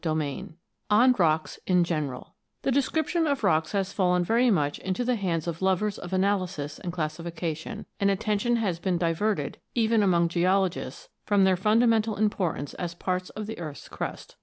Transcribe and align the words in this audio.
CHAPTER 0.03 0.19
I 0.23 0.45
ON 0.89 1.15
ROCKS 1.15 1.59
IN 1.67 1.83
GENERAL 1.83 2.33
THE 2.63 2.71
description 2.71 3.27
of 3.27 3.43
rocks 3.43 3.73
has 3.73 3.93
fallen 3.93 4.23
very 4.23 4.49
much 4.49 4.79
into 4.79 5.05
the 5.05 5.13
hands 5.15 5.45
of 5.47 5.61
lovers 5.61 5.99
of 5.99 6.11
analysis 6.11 6.79
and 6.79 6.91
classification, 6.91 7.85
and 7.99 8.09
attention 8.09 8.55
has 8.55 8.79
been 8.79 8.97
diverted, 8.97 9.59
even 9.75 10.01
among 10.01 10.29
geologists, 10.29 11.07
from 11.27 11.43
their 11.43 11.55
fundamental 11.55 12.15
importance 12.15 12.73
as 12.79 12.95
parts 12.95 13.29
of 13.29 13.45
the 13.45 13.59
earth's 13.59 13.87
crust. 13.87 14.37